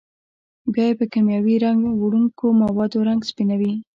بیا 0.73 0.85
یې 0.89 0.97
په 0.99 1.05
کېمیاوي 1.11 1.55
رنګ 1.65 1.81
وړونکو 2.01 2.45
موادو 2.61 2.99
رنګ 3.09 3.21
سپینوي. 3.29 3.73